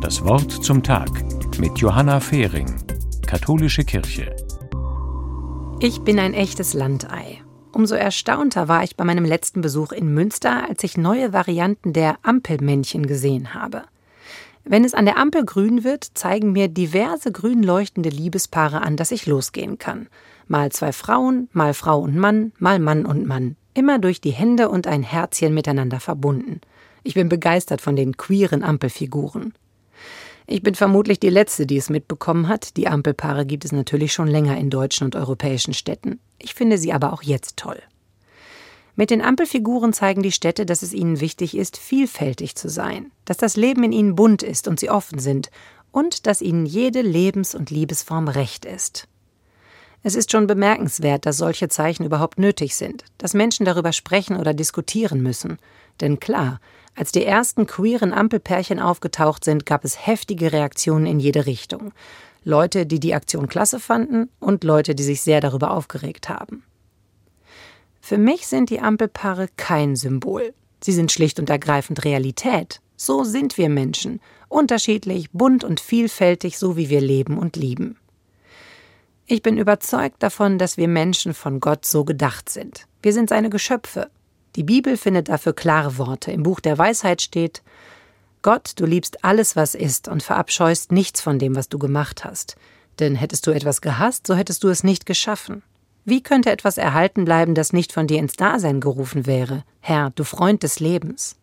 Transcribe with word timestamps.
Das 0.00 0.24
Wort 0.24 0.50
zum 0.50 0.82
Tag 0.82 1.10
mit 1.58 1.78
Johanna 1.78 2.20
Fehring, 2.20 2.66
Katholische 3.26 3.84
Kirche. 3.84 4.34
Ich 5.80 6.00
bin 6.02 6.18
ein 6.18 6.34
echtes 6.34 6.74
Landei. 6.74 7.42
Umso 7.72 7.94
erstaunter 7.94 8.68
war 8.68 8.84
ich 8.84 8.96
bei 8.96 9.04
meinem 9.04 9.24
letzten 9.24 9.60
Besuch 9.60 9.92
in 9.92 10.14
Münster, 10.14 10.68
als 10.68 10.84
ich 10.84 10.96
neue 10.96 11.32
Varianten 11.32 11.92
der 11.92 12.18
Ampelmännchen 12.22 13.06
gesehen 13.06 13.54
habe. 13.54 13.82
Wenn 14.64 14.84
es 14.84 14.94
an 14.94 15.04
der 15.04 15.18
Ampel 15.18 15.44
grün 15.44 15.84
wird, 15.84 16.04
zeigen 16.14 16.52
mir 16.52 16.68
diverse 16.68 17.32
grün 17.32 17.62
leuchtende 17.62 18.08
Liebespaare 18.08 18.80
an, 18.80 18.96
dass 18.96 19.10
ich 19.10 19.26
losgehen 19.26 19.76
kann. 19.78 20.08
Mal 20.48 20.72
zwei 20.72 20.92
Frauen, 20.92 21.48
mal 21.52 21.74
Frau 21.74 22.00
und 22.00 22.16
Mann, 22.16 22.52
mal 22.58 22.78
Mann 22.78 23.04
und 23.04 23.26
Mann. 23.26 23.56
Immer 23.74 23.98
durch 23.98 24.20
die 24.20 24.30
Hände 24.30 24.68
und 24.68 24.86
ein 24.86 25.02
Herzchen 25.02 25.52
miteinander 25.52 26.00
verbunden. 26.00 26.60
Ich 27.04 27.14
bin 27.14 27.28
begeistert 27.28 27.80
von 27.80 27.94
den 27.94 28.16
queeren 28.16 28.64
Ampelfiguren. 28.64 29.52
Ich 30.46 30.62
bin 30.62 30.74
vermutlich 30.74 31.20
die 31.20 31.30
Letzte, 31.30 31.66
die 31.66 31.76
es 31.76 31.90
mitbekommen 31.90 32.48
hat. 32.48 32.76
Die 32.76 32.88
Ampelpaare 32.88 33.46
gibt 33.46 33.64
es 33.64 33.72
natürlich 33.72 34.12
schon 34.12 34.26
länger 34.26 34.56
in 34.56 34.70
deutschen 34.70 35.04
und 35.04 35.14
europäischen 35.14 35.74
Städten. 35.74 36.18
Ich 36.38 36.54
finde 36.54 36.78
sie 36.78 36.92
aber 36.92 37.12
auch 37.12 37.22
jetzt 37.22 37.56
toll. 37.56 37.80
Mit 38.96 39.10
den 39.10 39.22
Ampelfiguren 39.22 39.92
zeigen 39.92 40.22
die 40.22 40.32
Städte, 40.32 40.66
dass 40.66 40.82
es 40.82 40.92
ihnen 40.92 41.20
wichtig 41.20 41.56
ist, 41.56 41.76
vielfältig 41.76 42.54
zu 42.54 42.68
sein, 42.68 43.10
dass 43.24 43.36
das 43.36 43.56
Leben 43.56 43.82
in 43.84 43.92
ihnen 43.92 44.14
bunt 44.14 44.42
ist 44.42 44.68
und 44.68 44.80
sie 44.80 44.90
offen 44.90 45.18
sind 45.18 45.50
und 45.90 46.26
dass 46.26 46.40
ihnen 46.40 46.64
jede 46.64 47.02
Lebens- 47.02 47.54
und 47.54 47.70
Liebesform 47.70 48.28
recht 48.28 48.64
ist. 48.64 49.08
Es 50.06 50.14
ist 50.14 50.30
schon 50.30 50.46
bemerkenswert, 50.46 51.24
dass 51.24 51.38
solche 51.38 51.68
Zeichen 51.68 52.04
überhaupt 52.04 52.38
nötig 52.38 52.76
sind, 52.76 53.04
dass 53.16 53.32
Menschen 53.32 53.64
darüber 53.64 53.90
sprechen 53.94 54.36
oder 54.36 54.52
diskutieren 54.52 55.22
müssen. 55.22 55.56
Denn 56.02 56.20
klar, 56.20 56.60
als 56.94 57.10
die 57.10 57.24
ersten 57.24 57.66
queeren 57.66 58.12
Ampelpärchen 58.12 58.78
aufgetaucht 58.78 59.44
sind, 59.44 59.64
gab 59.64 59.82
es 59.82 60.06
heftige 60.06 60.52
Reaktionen 60.52 61.06
in 61.06 61.20
jede 61.20 61.46
Richtung. 61.46 61.92
Leute, 62.44 62.84
die 62.84 63.00
die 63.00 63.14
Aktion 63.14 63.48
klasse 63.48 63.80
fanden 63.80 64.28
und 64.40 64.62
Leute, 64.62 64.94
die 64.94 65.02
sich 65.02 65.22
sehr 65.22 65.40
darüber 65.40 65.70
aufgeregt 65.70 66.28
haben. 66.28 66.64
Für 68.02 68.18
mich 68.18 68.46
sind 68.46 68.68
die 68.68 68.80
Ampelpaare 68.80 69.48
kein 69.56 69.96
Symbol. 69.96 70.52
Sie 70.82 70.92
sind 70.92 71.12
schlicht 71.12 71.40
und 71.40 71.48
ergreifend 71.48 72.04
Realität. 72.04 72.82
So 72.96 73.24
sind 73.24 73.56
wir 73.56 73.70
Menschen, 73.70 74.20
unterschiedlich, 74.50 75.30
bunt 75.32 75.64
und 75.64 75.80
vielfältig, 75.80 76.58
so 76.58 76.76
wie 76.76 76.90
wir 76.90 77.00
leben 77.00 77.38
und 77.38 77.56
lieben. 77.56 77.96
Ich 79.26 79.40
bin 79.40 79.56
überzeugt 79.56 80.22
davon, 80.22 80.58
dass 80.58 80.76
wir 80.76 80.86
Menschen 80.86 81.32
von 81.32 81.58
Gott 81.58 81.86
so 81.86 82.04
gedacht 82.04 82.50
sind. 82.50 82.86
Wir 83.02 83.14
sind 83.14 83.30
seine 83.30 83.48
Geschöpfe. 83.48 84.10
Die 84.56 84.64
Bibel 84.64 84.98
findet 84.98 85.30
dafür 85.30 85.54
klare 85.54 85.96
Worte. 85.96 86.30
Im 86.30 86.42
Buch 86.42 86.60
der 86.60 86.76
Weisheit 86.76 87.22
steht 87.22 87.62
Gott, 88.42 88.72
du 88.76 88.84
liebst 88.84 89.24
alles, 89.24 89.56
was 89.56 89.74
ist, 89.74 90.08
und 90.08 90.22
verabscheust 90.22 90.92
nichts 90.92 91.22
von 91.22 91.38
dem, 91.38 91.56
was 91.56 91.70
du 91.70 91.78
gemacht 91.78 92.24
hast. 92.26 92.56
Denn 92.98 93.14
hättest 93.14 93.46
du 93.46 93.50
etwas 93.52 93.80
gehasst, 93.80 94.26
so 94.26 94.34
hättest 94.34 94.62
du 94.62 94.68
es 94.68 94.84
nicht 94.84 95.06
geschaffen. 95.06 95.62
Wie 96.04 96.22
könnte 96.22 96.50
etwas 96.50 96.76
erhalten 96.76 97.24
bleiben, 97.24 97.54
das 97.54 97.72
nicht 97.72 97.92
von 97.92 98.06
dir 98.06 98.18
ins 98.18 98.34
Dasein 98.34 98.82
gerufen 98.82 99.24
wäre? 99.24 99.64
Herr, 99.80 100.10
du 100.10 100.24
Freund 100.24 100.62
des 100.62 100.78
Lebens. 100.78 101.36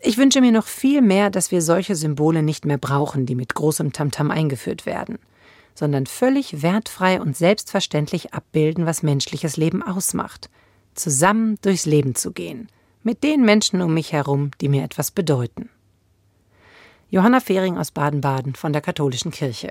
Ich 0.00 0.16
wünsche 0.16 0.40
mir 0.40 0.52
noch 0.52 0.66
viel 0.66 1.02
mehr, 1.02 1.28
dass 1.28 1.50
wir 1.50 1.60
solche 1.60 1.94
Symbole 1.96 2.42
nicht 2.42 2.64
mehr 2.64 2.78
brauchen, 2.78 3.26
die 3.26 3.34
mit 3.34 3.54
großem 3.54 3.92
Tamtam 3.92 4.30
eingeführt 4.30 4.86
werden, 4.86 5.18
sondern 5.78 6.06
völlig 6.06 6.60
wertfrei 6.60 7.20
und 7.20 7.36
selbstverständlich 7.36 8.34
abbilden, 8.34 8.84
was 8.84 9.04
menschliches 9.04 9.56
Leben 9.56 9.80
ausmacht. 9.80 10.50
Zusammen 10.94 11.56
durchs 11.62 11.86
Leben 11.86 12.16
zu 12.16 12.32
gehen, 12.32 12.66
mit 13.04 13.22
den 13.22 13.44
Menschen 13.44 13.80
um 13.80 13.94
mich 13.94 14.12
herum, 14.12 14.50
die 14.60 14.68
mir 14.68 14.82
etwas 14.82 15.12
bedeuten. 15.12 15.70
Johanna 17.10 17.38
Fehring 17.38 17.78
aus 17.78 17.92
Baden-Baden 17.92 18.56
von 18.56 18.72
der 18.72 18.82
Katholischen 18.82 19.30
Kirche. 19.30 19.70